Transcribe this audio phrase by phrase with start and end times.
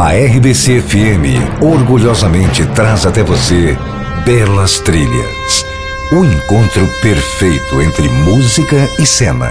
[0.00, 3.76] A RBC FM orgulhosamente traz até você
[4.24, 5.64] Belas Trilhas.
[6.12, 9.50] O encontro perfeito entre música e cena.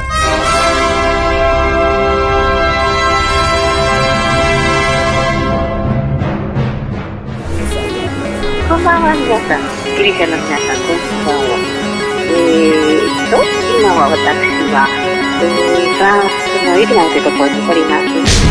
[8.67, 9.61] Konbanwa, 皆さん。
[9.97, 11.57] ギリシャの皆さん、こんばんは。
[12.27, 13.37] えーっと、
[13.79, 14.17] 今は私
[14.73, 14.87] は、
[15.41, 18.48] えー、フランスのエビナンというところにおります。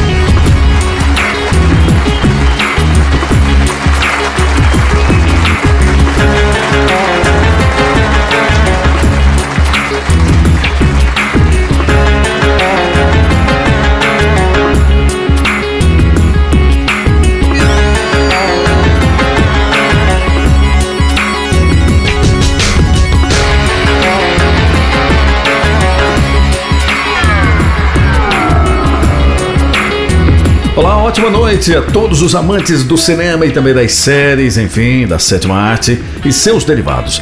[31.19, 35.53] Ótima noite a todos os amantes do cinema e também das séries, enfim, da sétima
[35.53, 37.21] arte e seus derivados.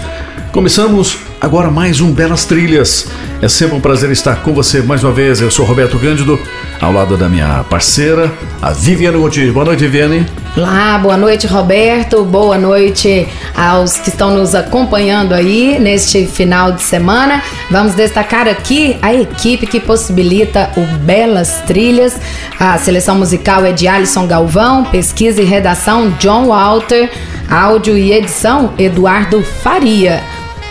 [0.52, 3.08] Começamos agora mais um Belas Trilhas.
[3.42, 5.42] É sempre um prazer estar com você mais uma vez.
[5.42, 6.40] Eu sou Roberto Cândido,
[6.80, 8.32] ao lado da minha parceira,
[8.62, 9.52] a Viviane Gontijo.
[9.52, 10.28] Boa noite, Viviane.
[10.58, 12.26] Olá, boa noite, Roberto.
[12.26, 17.44] Boa noite aos que estão nos acompanhando aí neste final de semana.
[17.70, 22.20] Vamos destacar aqui a equipe que possibilita o Belas Trilhas.
[22.60, 27.08] A seleção musical é de Alisson Galvão, pesquisa e redação John Walter,
[27.48, 30.24] áudio e edição Eduardo Faria.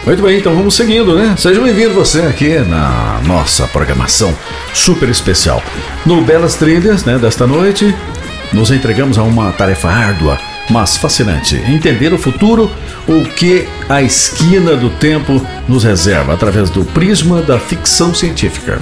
[0.05, 1.37] Muito bem, então vamos seguindo, né?
[1.39, 4.35] Seja bem-vindo você aqui na nossa programação
[4.75, 5.63] super especial.
[6.05, 7.95] No Belas Trilhas, né, desta noite,
[8.53, 10.39] nos entregamos a uma tarefa árdua,
[10.71, 11.57] mas fascinante.
[11.69, 12.71] Entender o futuro,
[13.07, 18.81] o que a esquina do tempo nos reserva através do prisma da ficção científica.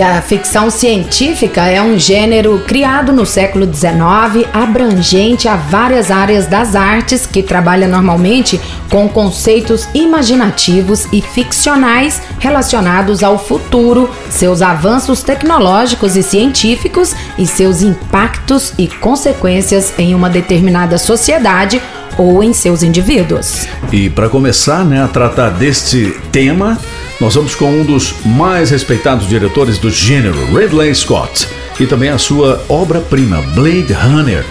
[0.00, 6.46] E a ficção científica é um gênero criado no século XIX, abrangente a várias áreas
[6.46, 8.58] das artes, que trabalha normalmente
[8.88, 17.82] com conceitos imaginativos e ficcionais relacionados ao futuro, seus avanços tecnológicos e científicos e seus
[17.82, 21.78] impactos e consequências em uma determinada sociedade
[22.16, 23.66] ou em seus indivíduos.
[23.92, 26.78] E para começar né, a tratar deste tema,
[27.20, 31.46] nós vamos com um dos mais respeitados diretores do gênero, Ridley Scott,
[31.78, 34.44] e também a sua obra-prima, Blade Runner,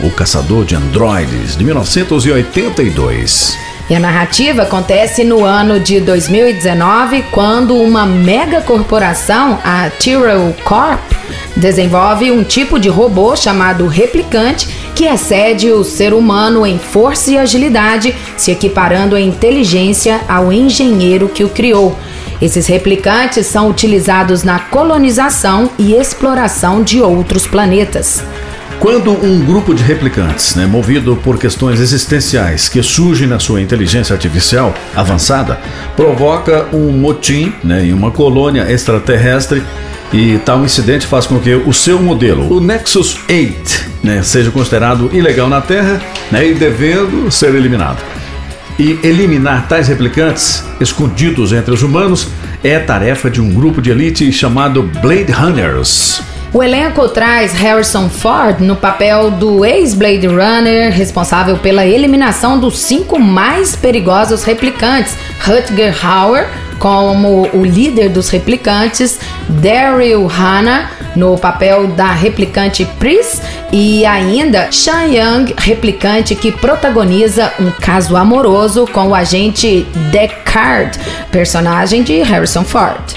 [0.00, 3.56] o caçador de androides, de 1982.
[3.88, 11.00] E a narrativa acontece no ano de 2019, quando uma mega corporação, a Tyrell Corp,
[11.56, 17.38] desenvolve um tipo de robô chamado replicante que excede o ser humano em força e
[17.38, 21.96] agilidade, se equiparando em inteligência ao engenheiro que o criou.
[22.40, 28.22] Esses replicantes são utilizados na colonização e exploração de outros planetas.
[28.78, 34.12] Quando um grupo de replicantes, né, movido por questões existenciais que surgem na sua inteligência
[34.12, 35.58] artificial avançada,
[35.96, 39.62] provoca um motim né, em uma colônia extraterrestre
[40.12, 45.10] e tal incidente faz com que o seu modelo, o Nexus 8, né, seja considerado
[45.12, 48.15] ilegal na Terra né, e devendo ser eliminado.
[48.78, 52.28] E eliminar tais replicantes escondidos entre os humanos
[52.62, 56.22] é tarefa de um grupo de elite chamado Blade Hunters.
[56.52, 63.18] O elenco traz Harrison Ford no papel do ex-Blade Runner, responsável pela eliminação dos cinco
[63.18, 66.46] mais perigosos replicantes, Rutger Hauer
[66.78, 73.40] como o líder dos replicantes, Daryl Hannah no papel da replicante Pris
[73.72, 80.98] e ainda Shan Young, replicante que protagoniza um caso amoroso com o agente Deckard,
[81.32, 83.14] personagem de Harrison Ford.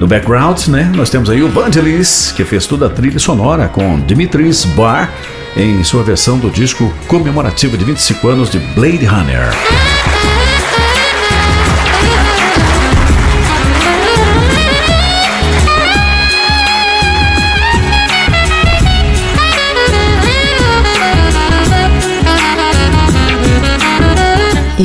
[0.00, 4.00] No background, né, nós temos aí o Vangelis, que fez toda a trilha sonora com
[4.00, 5.12] Dimitris Bar
[5.56, 10.31] em sua versão do disco comemorativo de 25 anos de Blade Runner.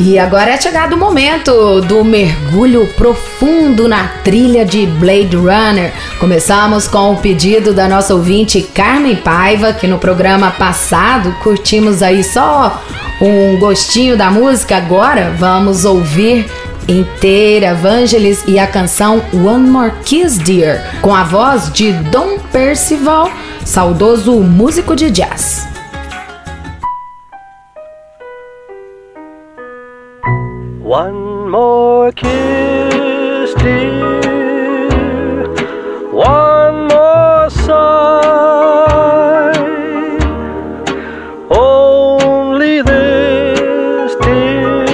[0.00, 5.92] E agora é chegado o momento do mergulho profundo na trilha de Blade Runner.
[6.20, 12.22] Começamos com o pedido da nossa ouvinte Carmen Paiva, que no programa passado curtimos aí
[12.22, 12.80] só
[13.20, 14.76] um gostinho da música.
[14.76, 16.48] Agora vamos ouvir
[16.86, 23.28] inteira, Vangelis e a canção One More Kiss Dear, com a voz de Don Percival,
[23.64, 25.77] saudoso músico de jazz.
[30.88, 34.20] One more kiss, dear.
[36.10, 39.52] One more sigh.
[41.50, 44.84] Only this, dear,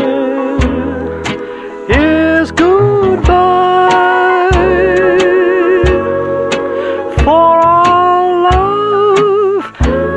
[1.89, 4.51] is goodbye.
[7.23, 9.65] For our love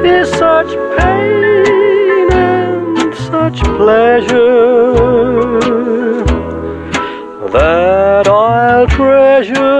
[0.03, 1.56] is such pain
[3.49, 4.93] such pleasure
[7.53, 9.76] that I'll treasure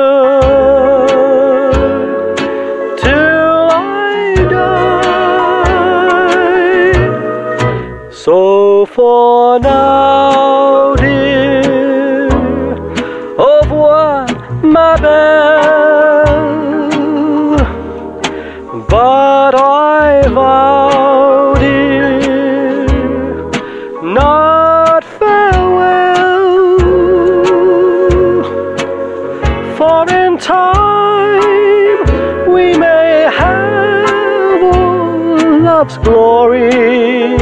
[35.88, 37.38] love's glory.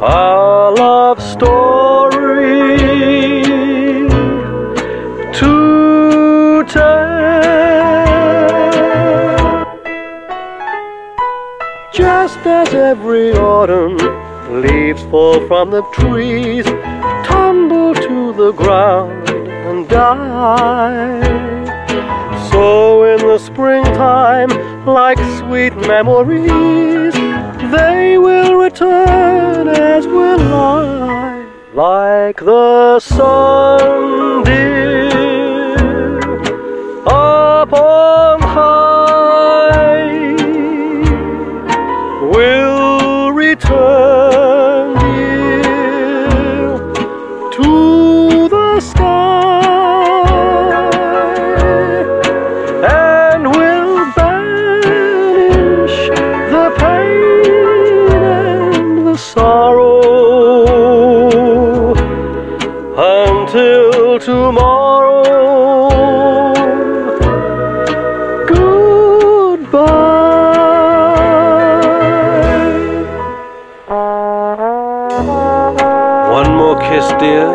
[0.00, 2.72] Our love story
[5.34, 7.12] to tell.
[11.92, 13.96] Just as every autumn
[14.62, 16.64] leaves fall from the trees,
[17.26, 21.20] tumble to the ground and die.
[22.50, 27.14] So in the springtime, like sweet memories,
[27.70, 36.18] they will return as will I, like the sun, dear,
[37.06, 38.81] upon high
[77.22, 77.50] dear.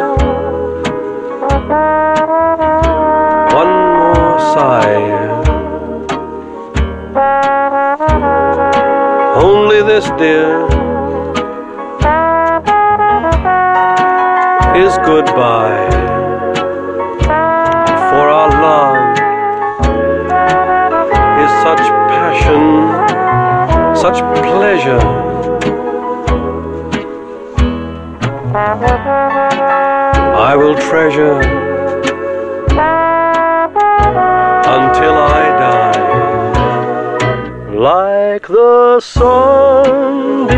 [3.62, 5.10] One more sigh.
[9.48, 10.52] Only this, dear,
[14.84, 15.90] is goodbye.
[18.10, 19.00] For our love
[21.44, 21.84] is such
[22.16, 22.64] passion,
[24.04, 25.28] such pleasure.
[30.75, 31.40] Treasure
[34.78, 36.02] until I die,
[37.74, 40.50] like the sun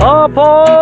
[0.00, 0.75] upon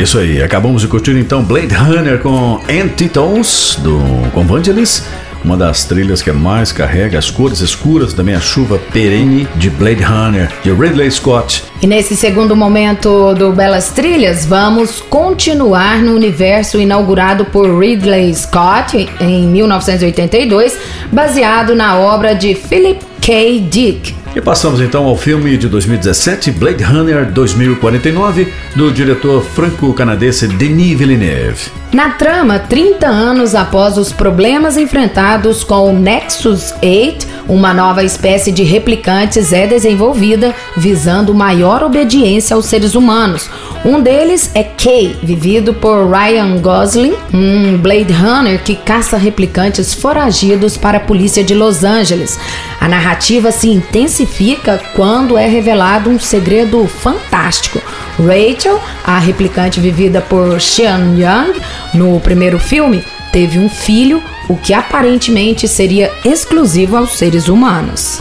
[0.00, 4.00] É isso aí, acabamos de curtir então Blade Runner com Antitones do
[4.32, 5.04] com Vangelis
[5.44, 10.02] uma das trilhas que mais carrega as cores escuras da minha chuva perene de Blade
[10.02, 11.64] Runner, de Ridley Scott.
[11.82, 19.08] E nesse segundo momento do Belas Trilhas, vamos continuar no universo inaugurado por Ridley Scott
[19.18, 20.78] em 1982,
[21.10, 23.60] baseado na obra de Philip K.
[23.70, 24.14] Dick.
[24.34, 31.70] E passamos então ao filme de 2017, Blade Runner 2049, do diretor franco-canadense Denis Villeneuve.
[31.92, 38.52] Na trama, 30 anos após os problemas enfrentados com o Nexus 8, uma nova espécie
[38.52, 43.50] de replicantes é desenvolvida visando maior obediência aos seres humanos.
[43.84, 50.76] Um deles é Kay, vivido por Ryan Gosling, um Blade Runner que caça replicantes foragidos
[50.76, 52.38] para a polícia de Los Angeles.
[52.80, 57.82] A narrativa se intensifica quando é revelado um segredo fantástico.
[58.18, 61.60] Rachel, a replicante vivida por Sean Young
[61.94, 68.20] no primeiro filme, teve um filho, o que aparentemente seria exclusivo aos seres humanos.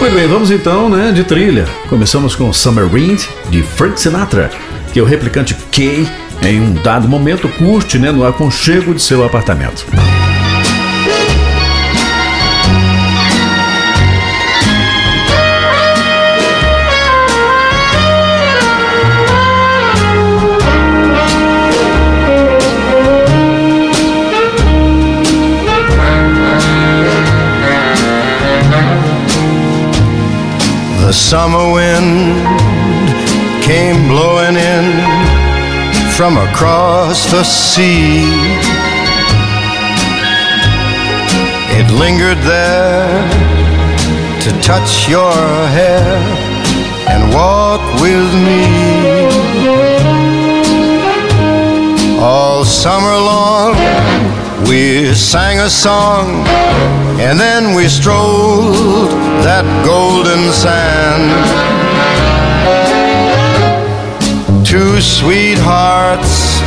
[0.00, 1.64] Muito bem, vamos então, né, de trilha.
[1.88, 4.50] Começamos com Summer Wind de Frank Sinatra,
[4.92, 6.06] que é o replicante Kay
[6.42, 9.86] em um dado momento curte, né, no aconchego de seu apartamento.
[31.14, 32.44] Summer wind
[33.62, 34.84] came blowing in
[36.16, 38.26] from across the sea.
[41.78, 43.30] It lingered there
[44.42, 45.32] to touch your
[45.78, 46.18] hair
[47.08, 48.64] and walk with me.
[52.20, 53.74] All summer long,
[54.68, 56.46] we sang a song
[57.20, 59.10] and then we strolled
[59.44, 61.24] that golden sand.
[64.66, 66.60] Two sweethearts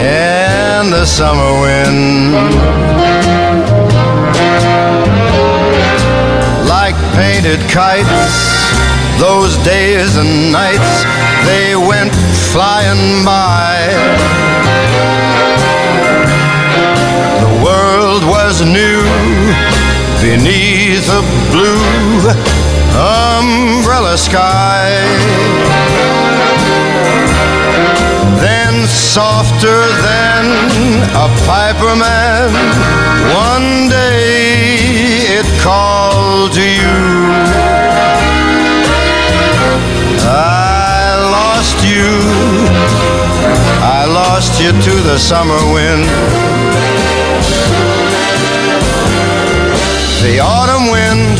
[0.00, 2.32] and the summer wind.
[6.68, 8.38] Like painted kites,
[9.18, 11.04] those days and nights,
[11.46, 12.14] they went
[12.52, 14.46] flying by.
[18.16, 19.02] World was new
[20.22, 21.20] beneath a
[21.50, 22.30] blue
[22.96, 24.88] umbrella sky.
[28.40, 30.46] Then, softer than
[31.12, 32.48] a piper man,
[33.34, 34.78] one day
[35.38, 36.98] it called to you.
[40.24, 42.08] I lost you,
[43.84, 46.06] I lost you to the summer wind.
[50.22, 51.38] The autumn wind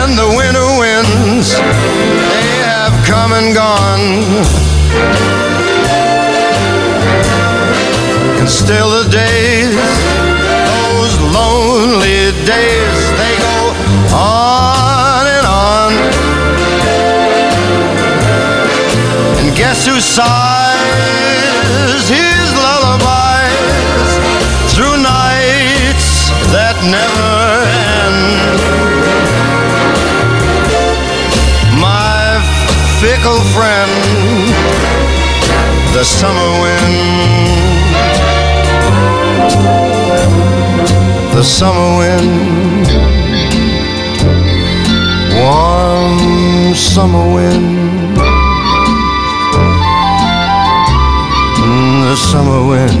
[0.00, 4.24] and the winter winds, they have come and gone.
[8.38, 9.74] And still the days,
[10.72, 13.72] those lonely days, they go
[14.14, 15.92] on and on.
[19.38, 20.88] And guess who sighs
[22.08, 22.27] his
[26.90, 27.28] never
[33.00, 33.92] fickle friend,
[35.94, 37.28] the summer wind.
[41.32, 42.88] The summer wind,
[45.38, 48.18] warm summer wind,
[51.62, 52.97] mm, the summer wind.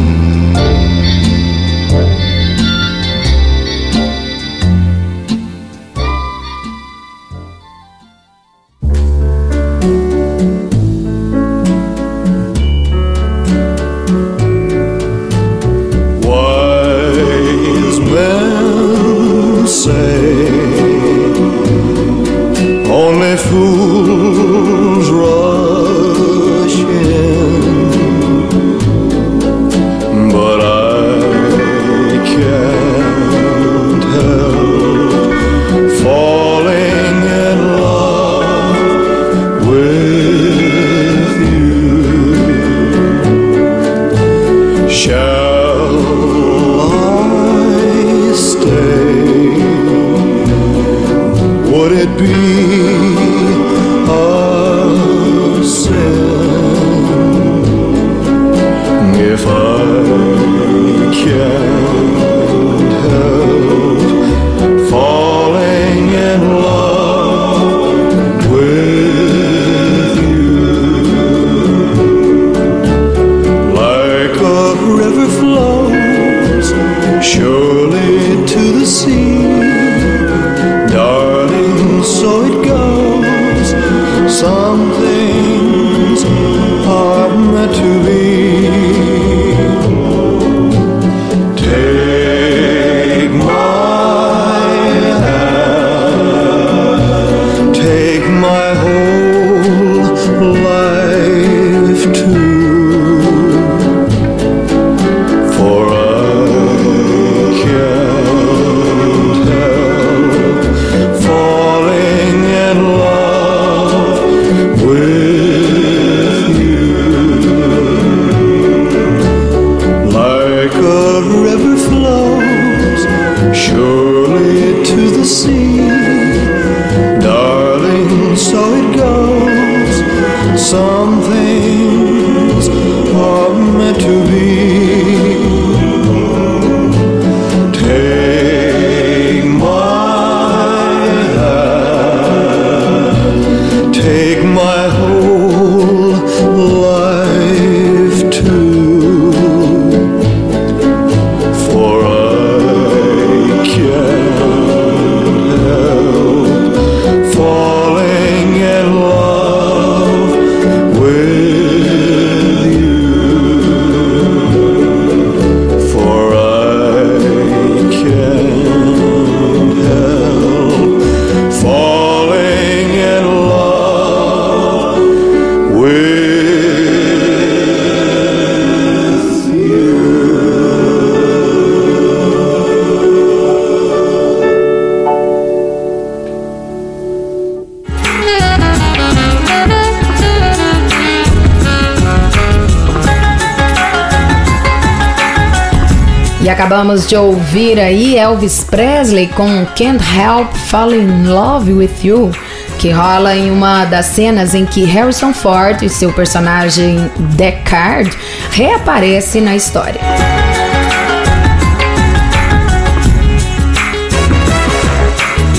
[196.98, 202.30] Acabamos de ouvir aí Elvis Presley com Can't Help Falling in Love with You,
[202.78, 208.10] que rola em uma das cenas em que Harrison Ford e seu personagem Deckard
[208.50, 210.00] reaparece na história.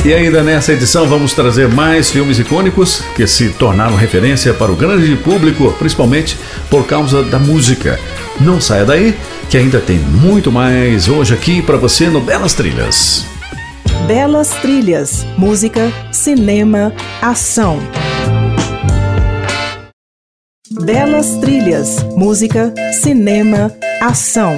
[0.03, 4.75] E ainda nessa edição vamos trazer mais filmes icônicos que se tornaram referência para o
[4.75, 6.37] grande público, principalmente
[6.69, 7.99] por causa da música.
[8.39, 9.15] Não saia daí,
[9.49, 13.25] que ainda tem muito mais hoje aqui para você no Belas Trilhas.
[14.05, 17.79] Belas Trilhas, música, cinema, ação.
[20.69, 24.55] Belas Trilhas, música, cinema, ação.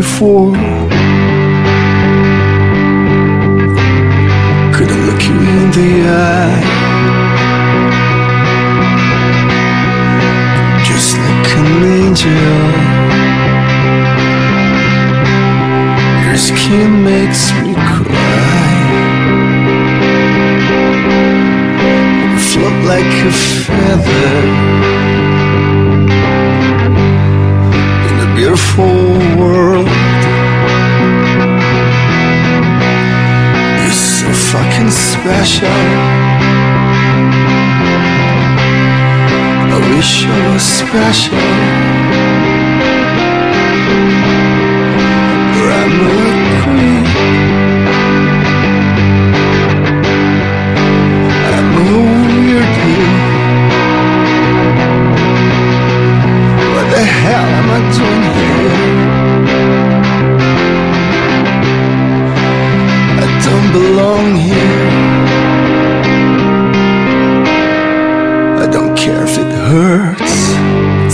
[0.00, 0.99] Before.
[40.90, 41.59] brushing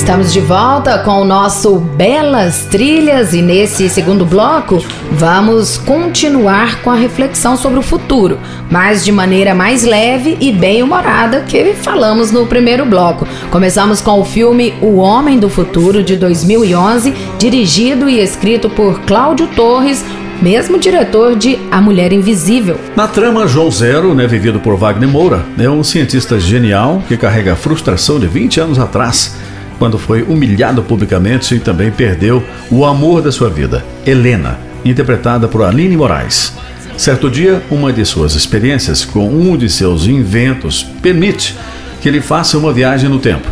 [0.07, 4.79] Estamos de volta com o nosso Belas Trilhas e nesse segundo bloco
[5.11, 8.39] vamos continuar com a reflexão sobre o futuro,
[8.71, 13.27] mas de maneira mais leve e bem humorada que falamos no primeiro bloco.
[13.51, 19.49] Começamos com o filme O Homem do Futuro de 2011, dirigido e escrito por Cláudio
[19.57, 20.05] Torres,
[20.41, 22.79] mesmo diretor de A Mulher Invisível.
[22.95, 27.55] Na trama, João Zero, né, vivido por Wagner Moura, é um cientista genial que carrega
[27.55, 29.35] a frustração de 20 anos atrás,
[29.79, 35.63] quando foi humilhado publicamente e também perdeu o amor da sua vida, Helena, interpretada por
[35.63, 36.53] Aline Moraes.
[36.97, 41.55] Certo dia, uma de suas experiências com um de seus inventos permite
[42.01, 43.49] que ele faça uma viagem no tempo.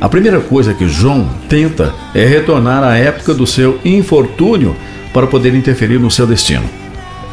[0.00, 4.76] A primeira coisa que João tenta é retornar à época do seu infortúnio
[5.12, 6.68] para poder interferir no seu destino.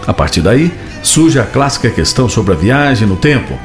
[0.06, 0.71] A partir daí,
[1.02, 3.58] surge a clássica questão sobre a viagem no tempo.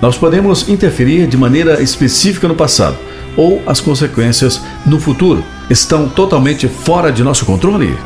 [0.00, 2.96] Nós podemos interferir de maneira específica no passado,
[3.36, 7.98] ou as consequências no futuro estão totalmente fora de nosso controle?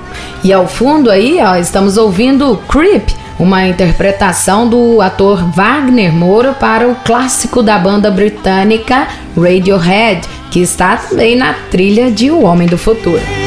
[0.42, 6.88] E ao fundo aí, ó, estamos ouvindo Creep, uma interpretação do ator Wagner Moura para
[6.88, 12.76] o clássico da banda britânica Radiohead, que está também na trilha de O Homem do
[12.76, 13.39] Futuro.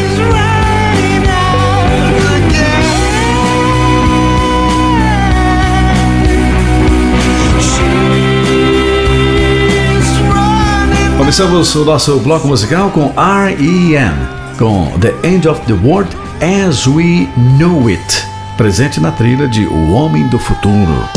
[11.36, 14.16] Começamos o nosso bloco musical com R.E.M.
[14.60, 18.24] com The End of the World As We Know It,
[18.56, 21.10] presente na trilha de O Homem do Futuro.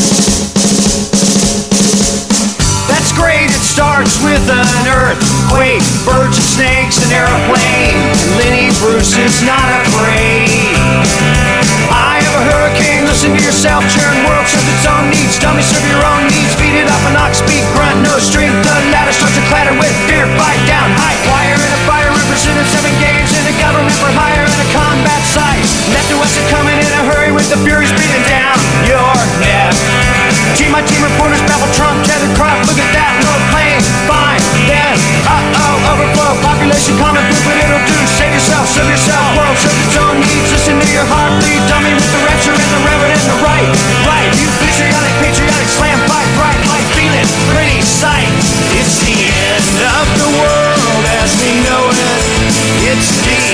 [2.88, 8.16] That's great, it starts with an earthquake, birds and snakes, an airplane.
[8.38, 11.45] Lenny Bruce is not afraid.
[13.26, 15.34] Listen to yourself, churn world serves its own needs.
[15.42, 18.54] Dummy serve your own needs, Feed it up an ox speed grunt, no strength.
[18.62, 22.62] The ladder starts to clatter with fear, fight down, high wire in a fire, represented
[22.70, 25.66] seven games in a government for hire in a combat site.
[25.90, 29.10] Left to us are coming in a hurry with the furies breathing down your
[29.42, 29.74] neck.
[30.54, 34.38] Team my team reporters babble Trump, tethered crop, look at that, no plane, fine,
[34.70, 34.94] then,
[35.26, 40.16] uh-oh, overflow, population common what it'll do, save yourself, serve yourself, world serves its own
[40.22, 43.38] needs, listen to your heart bleed, dummy with the rapture and the reverend and the
[43.44, 43.68] right,
[44.08, 48.32] right, you patriotic, patriotic, slam, fight, bright, light, feeling, pretty sight,
[48.80, 52.00] it's the end of the world as we know it,
[52.88, 53.44] it's the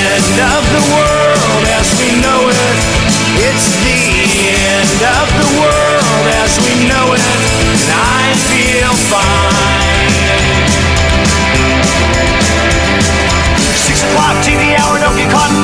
[0.00, 2.56] end of the world as we know it,
[3.44, 4.00] it's the
[4.48, 9.57] end of the world as we know it, and I feel fine.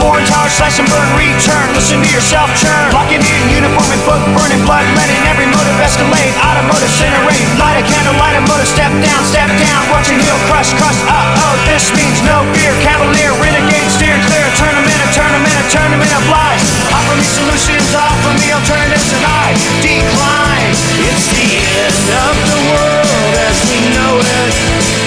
[0.04, 1.64] In foreign tower, slash and burn, return.
[1.72, 2.92] Listen to yourself churn.
[2.92, 6.36] Locking in uniform and book, burning blood, letting every motive escalate.
[6.44, 9.80] Automotive incinerate, light a candle, light a motor, step down, step down.
[9.88, 11.00] Watching heel crush, crush.
[11.08, 12.76] Uh oh, this means no fear.
[12.84, 14.44] Cavalier, renegade, steer clear.
[14.60, 16.64] Tournament, a tournament, a tournament of lies.
[16.92, 20.72] Offer me solutions, offer me alternatives, and I decline.
[21.08, 21.48] It's the
[21.80, 24.52] end of the world as we know it.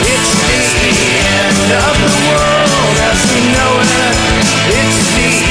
[0.10, 0.96] It's the
[1.46, 4.17] end of the world as we know it.
[4.70, 5.47] It's the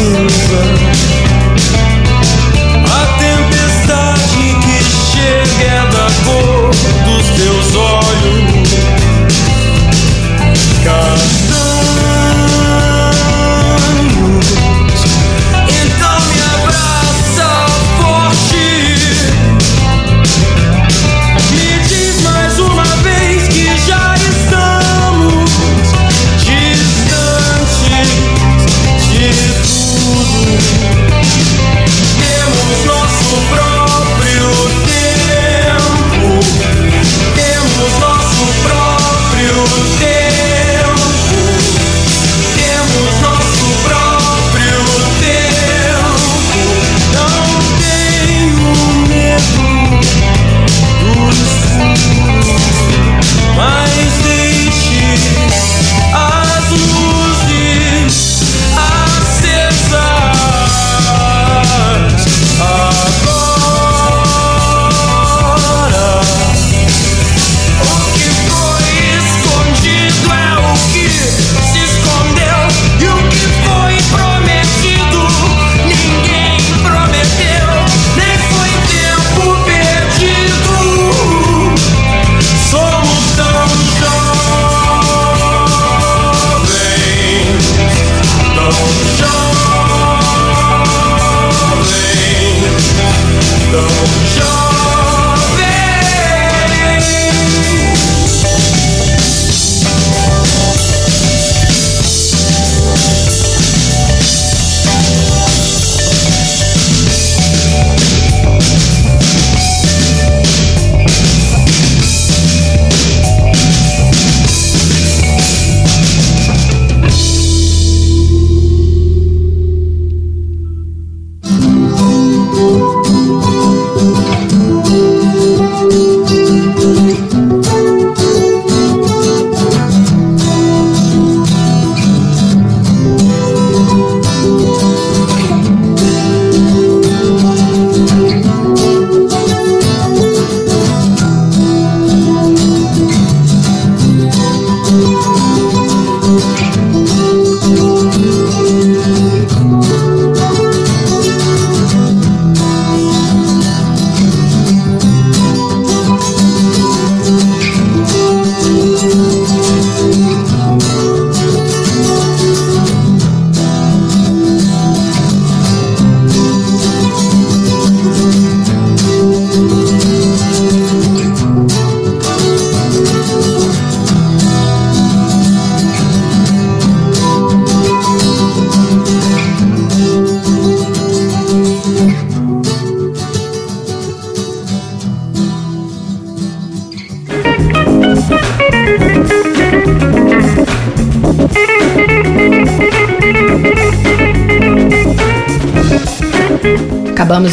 [0.00, 1.19] silver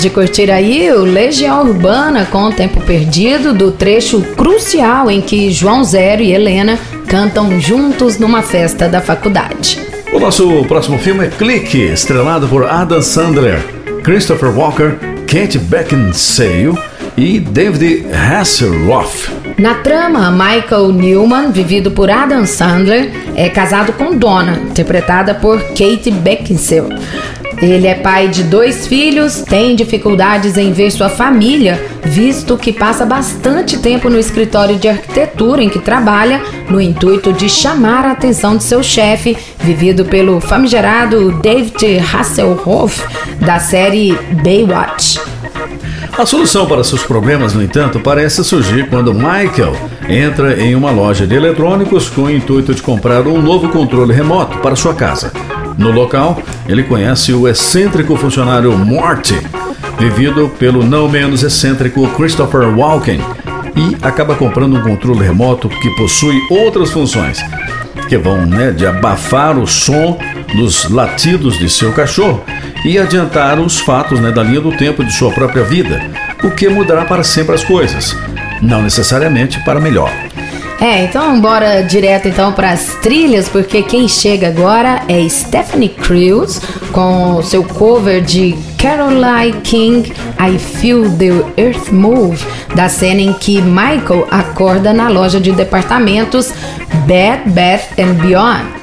[0.07, 5.83] de curtir aí o Legião Urbana com Tempo Perdido, do trecho crucial em que João
[5.83, 9.77] Zero e Helena cantam juntos numa festa da faculdade.
[10.13, 13.59] O nosso próximo filme é Clique, estrelado por Adam Sandler,
[14.01, 14.95] Christopher Walker,
[15.27, 16.77] Kate Beckinsale
[17.17, 19.29] e David Hasselhoff.
[19.57, 26.11] Na trama, Michael Newman, vivido por Adam Sandler, é casado com Donna, interpretada por Kate
[26.11, 26.95] Beckinsale.
[27.61, 33.03] Ele é pai de dois filhos, tem dificuldades em ver sua família, visto que passa
[33.03, 36.39] bastante tempo no escritório de arquitetura em que trabalha,
[36.69, 43.03] no intuito de chamar a atenção de seu chefe, vivido pelo famigerado David Hasselhoff,
[43.39, 45.19] da série Baywatch.
[46.15, 49.75] A solução para seus problemas, no entanto, parece surgir quando Michael
[50.07, 54.59] entra em uma loja de eletrônicos com o intuito de comprar um novo controle remoto
[54.59, 55.31] para sua casa.
[55.77, 59.39] No local, ele conhece o excêntrico funcionário Morty,
[59.99, 63.21] vivido pelo não menos excêntrico Christopher Walken,
[63.75, 67.39] e acaba comprando um controle remoto que possui outras funções,
[68.09, 70.17] que vão né, de abafar o som
[70.55, 72.43] dos latidos de seu cachorro
[72.83, 76.01] e adiantar os fatos né, da linha do tempo de sua própria vida,
[76.43, 78.15] o que mudará para sempre as coisas,
[78.61, 80.11] não necessariamente para melhor.
[80.79, 86.61] É, então bora direto então para as trilhas, porque quem chega agora é Stephanie Crews
[86.91, 93.59] com seu cover de Caroline King I Feel the Earth Move, da cena em que
[93.59, 96.53] Michael acorda na loja de departamentos
[97.07, 98.76] Bed Bath and Beyond.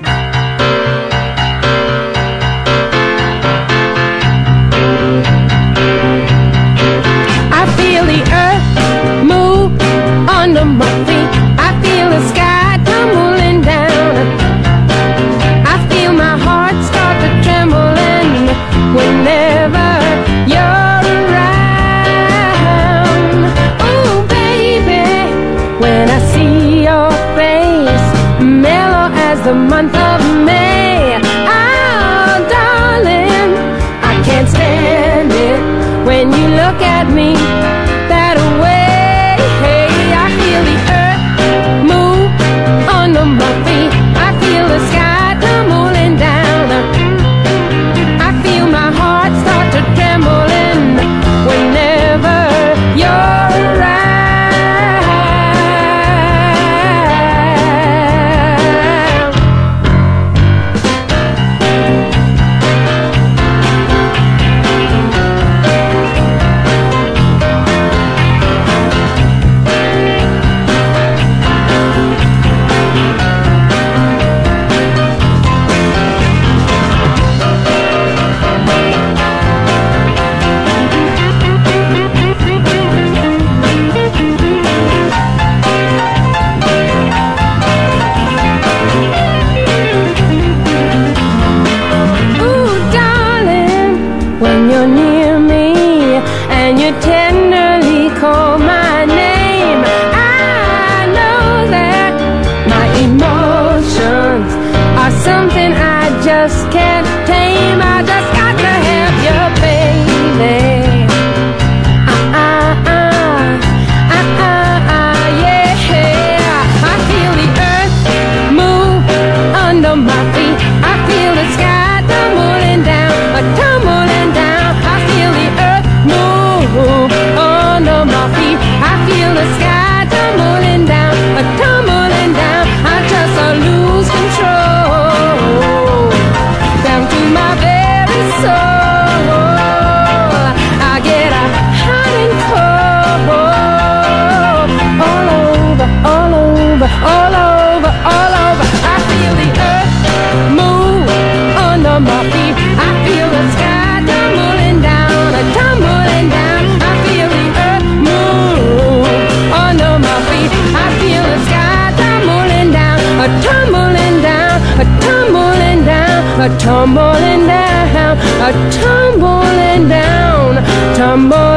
[166.59, 170.65] tumbling down, a tumbling down,
[170.97, 171.54] tumbling.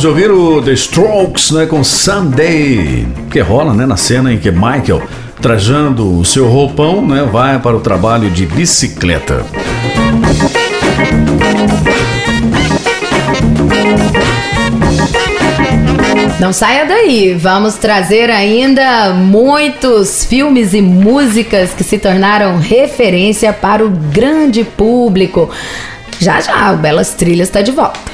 [0.00, 4.38] Acabamos de ouvir o The Strokes né, com Sunday, que rola né, na cena em
[4.38, 5.02] que Michael,
[5.40, 9.44] trajando o seu roupão, né, vai para o trabalho de bicicleta.
[16.38, 23.84] Não saia daí, vamos trazer ainda muitos filmes e músicas que se tornaram referência para
[23.84, 25.50] o grande público.
[26.18, 28.09] Já já, o Belas Trilhas está de volta.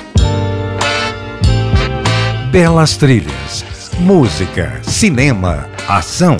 [2.57, 3.67] Belas Trilhas.
[3.99, 6.39] Música, cinema, ação.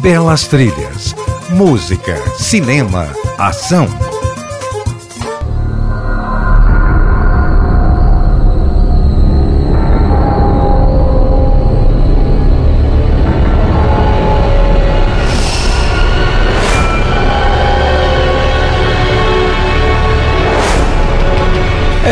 [0.00, 1.14] Belas Trilhas.
[1.50, 3.88] Música, cinema, ação.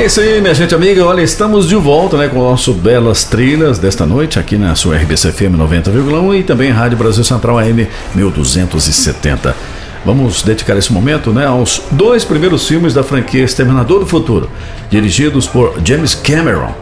[0.01, 1.05] É isso aí, minha gente amiga.
[1.05, 4.97] Olha, estamos de volta né, com o nosso Belas Trilhas desta noite aqui na sua
[4.97, 9.55] RBC FM 90,1 e também Rádio Brasil Central AM 1270.
[10.03, 14.49] Vamos dedicar esse momento né, aos dois primeiros filmes da franquia Exterminador do Futuro,
[14.89, 16.75] dirigidos por James Cameron.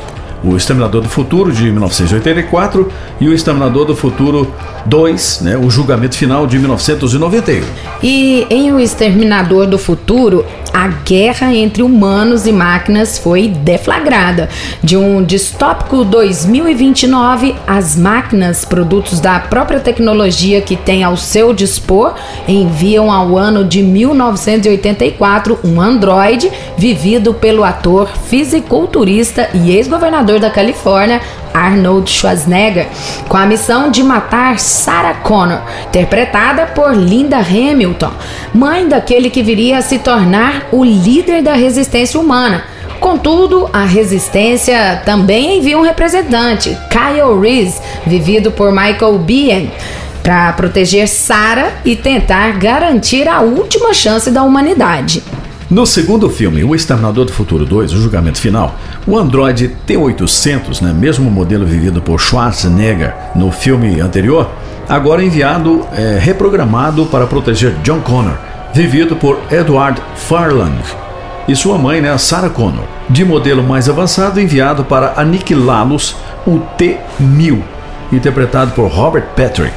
[0.45, 2.89] O Exterminador do Futuro de 1984
[3.21, 4.55] e o Exterminador do Futuro
[4.87, 7.63] 2, né, o julgamento final de 1991.
[8.01, 10.45] E em O Exterminador do Futuro,
[10.79, 14.49] a guerra entre humanos e máquinas foi deflagrada.
[14.81, 22.15] De um distópico 2029, as máquinas, produtos da própria tecnologia que tem ao seu dispor,
[22.47, 31.21] enviam ao ano de 1984 um androide vivido pelo ator fisiculturista e ex-governador da Califórnia,
[31.59, 32.87] Arnold Schwarzenegger,
[33.29, 38.13] com a missão de matar Sarah Connor, interpretada por Linda Hamilton,
[38.55, 42.65] mãe daquele que viria a se tornar o líder da resistência humana.
[43.01, 49.71] Contudo, a resistência também envia um representante, Kyle Reese, vivido por Michael Biehn,
[50.23, 55.23] para proteger Sarah e tentar garantir a última chance da humanidade.
[55.71, 58.75] No segundo filme, O Exterminador do Futuro 2, o julgamento final,
[59.07, 64.49] o Android T-800, né, mesmo modelo vivido por Schwarzenegger no filme anterior,
[64.89, 68.39] agora enviado, é, reprogramado para proteger John Connor,
[68.73, 70.83] vivido por Edward Farland,
[71.47, 76.17] e sua mãe, né, Sarah Connor, de modelo mais avançado, enviado para aniquilá-los,
[76.47, 77.63] o T-1000,
[78.11, 79.75] interpretado por Robert Patrick.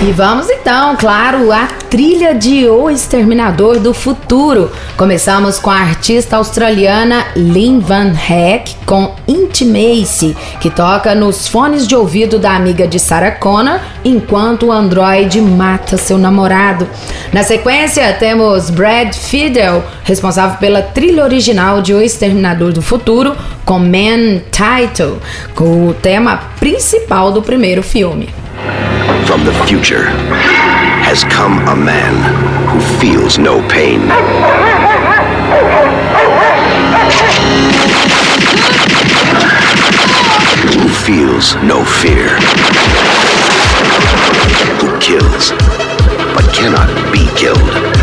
[0.00, 4.70] E vamos então, claro, a trilha de O Exterminador do Futuro.
[4.96, 11.96] Começamos com a artista australiana Lynn Van Heck com Intimacy, que toca nos fones de
[11.96, 16.88] ouvido da amiga de Sarah Connor enquanto o androide mata seu namorado.
[17.32, 23.34] Na sequência, temos Brad Fiedel, responsável pela trilha original de O Exterminador do Futuro,
[23.64, 25.18] com Man Title,
[25.56, 28.28] com o tema principal do primeiro filme.
[29.28, 30.06] From the future
[31.04, 32.14] has come a man
[32.70, 34.00] who feels no pain.
[40.72, 42.38] Who feels no fear.
[44.80, 45.50] Who kills
[46.34, 47.97] but cannot be killed.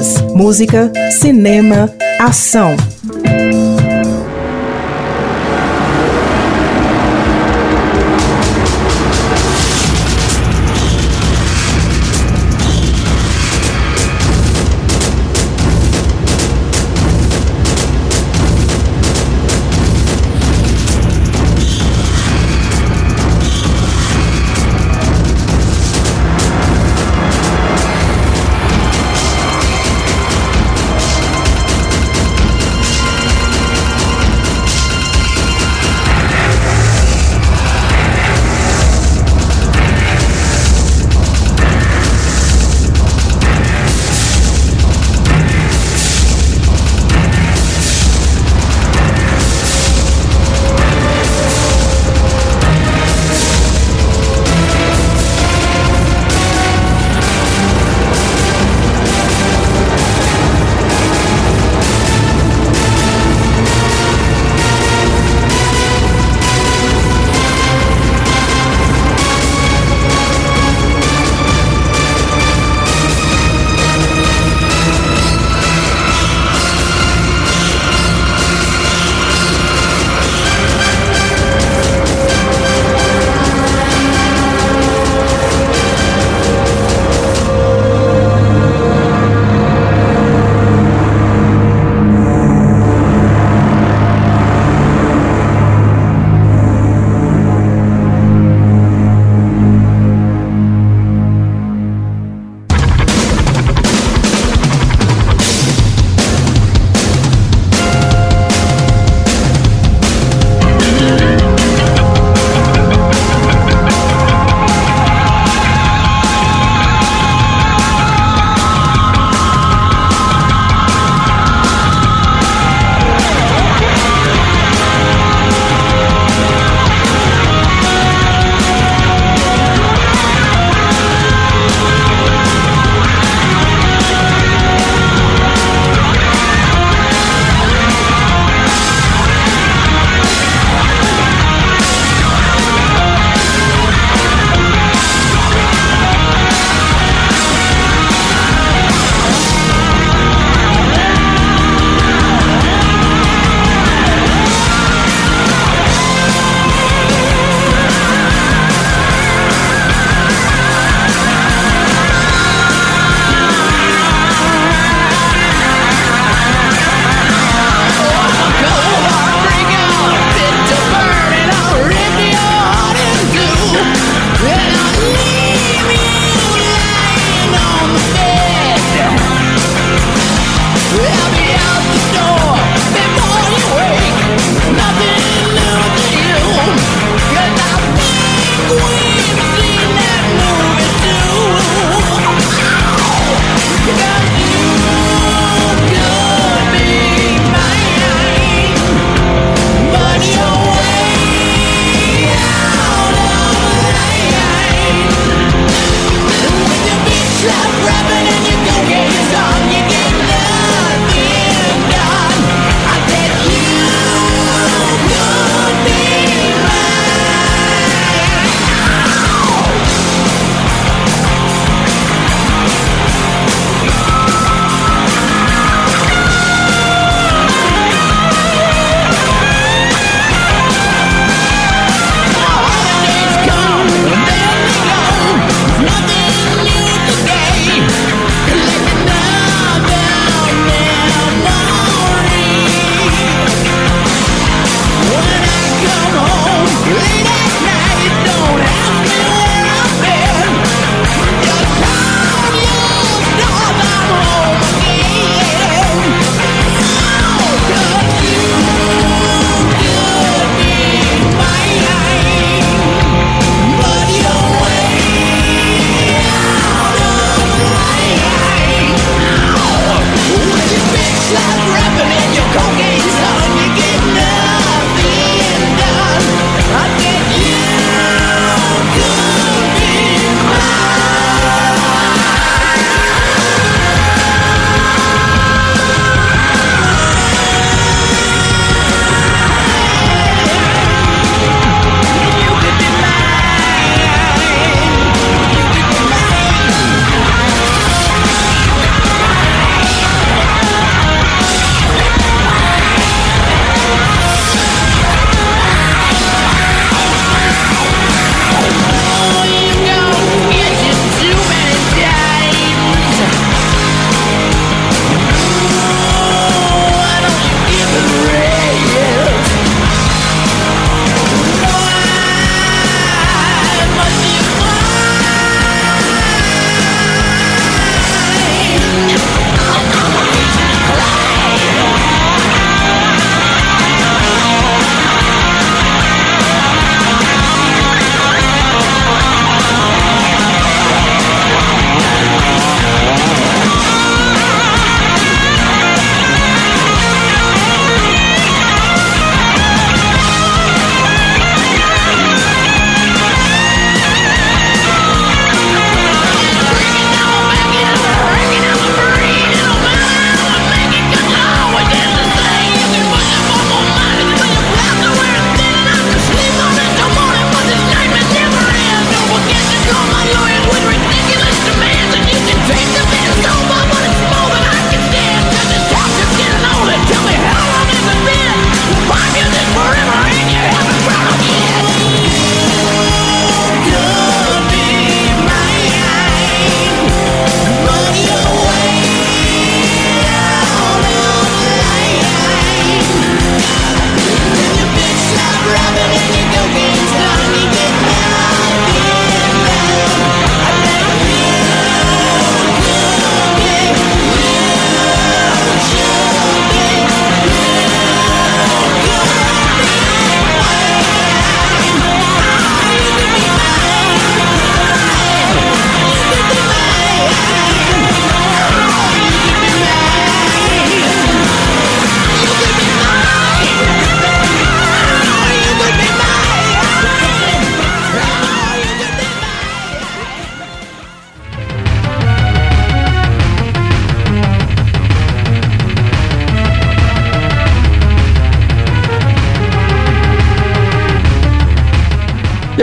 [0.00, 2.74] Trilhas, música, cinema, ação.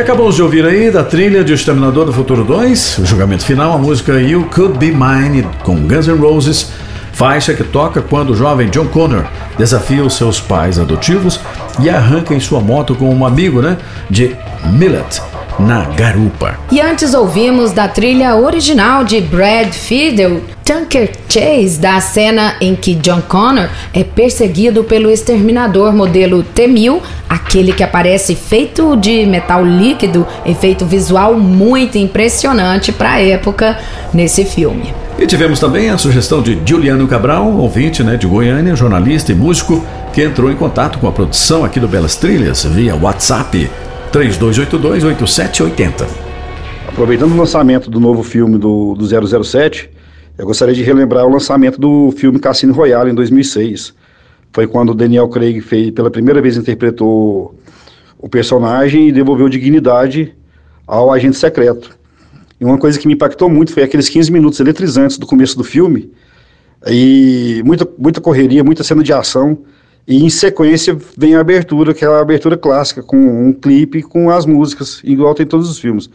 [0.08, 3.74] Acabamos de ouvir aí da trilha de O Exterminador do Futuro 2, o julgamento final,
[3.74, 6.72] a música You Could Be Mine com Guns N' Roses,
[7.12, 9.26] faixa que toca quando o jovem John Connor
[9.58, 11.42] desafia os seus pais adotivos
[11.82, 13.76] e arranca em sua moto com um amigo, né,
[14.10, 14.34] de
[14.72, 15.22] Millet,
[15.60, 16.58] na garupa.
[16.72, 22.94] E antes ouvimos da trilha original de Brad Fiedel, Tanker Chase, da cena em que
[22.96, 30.28] John Connor é perseguido pelo exterminador modelo T-1000, aquele que aparece feito de metal líquido,
[30.46, 33.78] efeito visual muito impressionante para a época
[34.14, 34.94] nesse filme.
[35.18, 39.84] E tivemos também a sugestão de Juliano Cabral, ouvinte né, de Goiânia, jornalista e músico,
[40.14, 43.70] que entrou em contato com a produção aqui do Belas Trilhas via WhatsApp
[44.18, 46.08] 3282-8780.
[46.88, 49.92] Aproveitando o lançamento do novo filme do, do 007,
[50.38, 53.94] eu gostaria de relembrar o lançamento do filme Cassino Royale em 2006.
[54.52, 57.54] Foi quando Daniel Craig fez, pela primeira vez interpretou
[58.18, 60.34] o personagem e devolveu dignidade
[60.88, 61.96] ao agente secreto.
[62.60, 65.64] E uma coisa que me impactou muito foi aqueles 15 minutos eletrizantes do começo do
[65.64, 66.12] filme,
[66.88, 69.60] e muita, muita correria, muita cena de ação,
[70.08, 74.30] e em sequência vem a abertura, que é a abertura clássica, com um clipe com
[74.30, 76.10] as músicas, igual tem todos os filmes.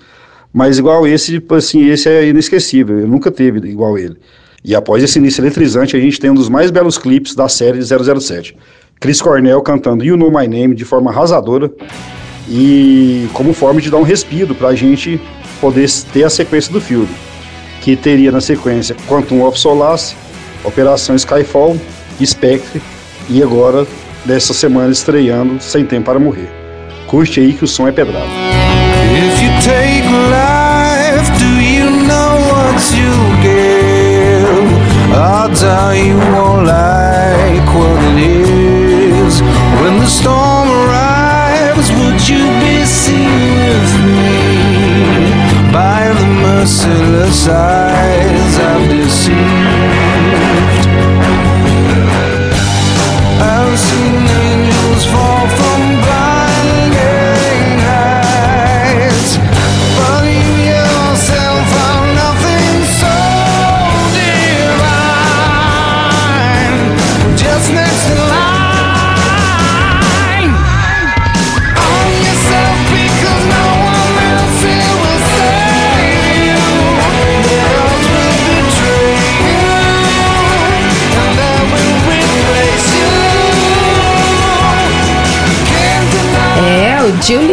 [0.50, 4.16] Mas igual esse, tipo assim, esse é inesquecível, eu nunca teve igual ele.
[4.64, 7.78] E após esse início eletrizante, a gente tem um dos mais belos clipes da série
[7.78, 8.56] de 007.
[8.98, 11.70] Chris Cornell cantando You Know My Name de forma arrasadora
[12.48, 15.20] e como forma de dar um respiro para a gente
[15.60, 17.08] poder ter a sequência do filme,
[17.82, 20.14] que teria na sequência Quantum of Solace,
[20.64, 21.76] Operação Skyfall,
[22.24, 22.80] Spectre
[23.32, 23.86] e agora,
[24.26, 26.50] dessa semana, estreando Sem Tempo para Morrer.
[27.06, 28.26] Curte aí que o som é pedrado.
[28.26, 30.62] If you take life,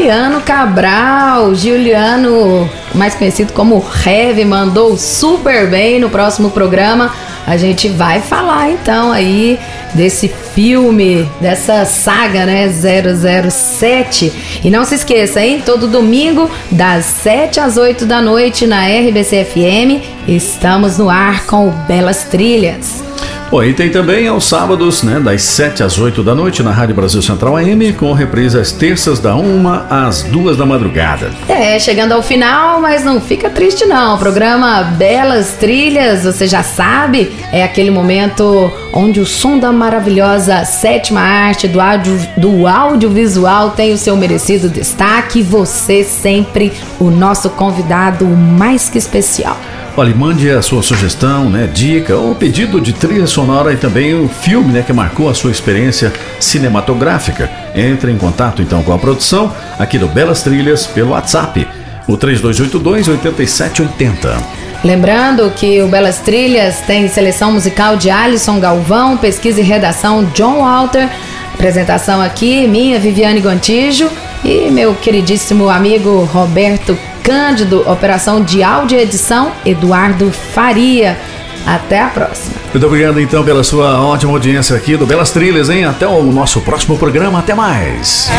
[0.10, 7.14] Juliano Cabral, Juliano, mais conhecido como Heavy, mandou super bem no próximo programa.
[7.46, 9.60] A gente vai falar então aí
[9.94, 14.34] desse filme, dessa saga, né, 007.
[14.64, 19.46] E não se esqueça, hein, todo domingo das 7 às 8 da noite na RBC
[19.46, 23.09] FM, estamos no ar com Belas Trilhas.
[23.52, 26.94] Bom, e tem também aos sábados, né, das 7 às 8 da noite na Rádio
[26.94, 31.32] Brasil Central AM, com reprise às terças da 1 às 2 da madrugada.
[31.48, 34.16] É, chegando ao final, mas não fica triste não.
[34.16, 40.64] O programa Belas Trilhas, você já sabe, é aquele momento onde o som da maravilhosa
[40.64, 45.42] sétima arte do, áudio, do audiovisual tem o seu merecido destaque.
[45.42, 49.58] Você sempre o nosso convidado mais que especial.
[50.00, 54.30] Olha, mande a sua sugestão, né, dica ou pedido de trilha sonora e também o
[54.30, 57.52] filme né, que marcou a sua experiência cinematográfica.
[57.76, 61.68] Entre em contato então com a produção aqui do Belas Trilhas pelo WhatsApp,
[62.08, 64.42] o 3282-8780.
[64.86, 70.62] Lembrando que o Belas Trilhas tem seleção musical de Alisson Galvão, pesquisa e redação John
[70.62, 71.10] Walter,
[71.54, 74.10] apresentação aqui minha Viviane Gontijo
[74.46, 76.98] e meu queridíssimo amigo Roberto
[77.30, 81.16] Cândido, operação de áudio e edição Eduardo Faria.
[81.64, 82.56] Até a próxima.
[82.74, 85.86] Muito obrigado então pela sua ótima audiência aqui do Belas Trilhas, hein?
[85.86, 87.38] Até o nosso próximo programa.
[87.38, 88.32] Até mais.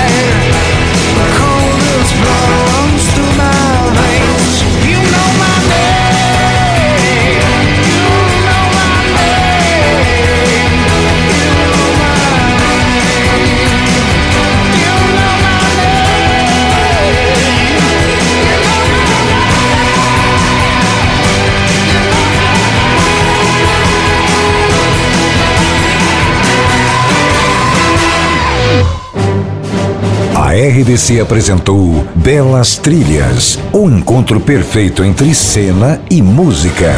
[30.51, 36.91] A RDC apresentou Belas Trilhas, o encontro perfeito entre cena e música.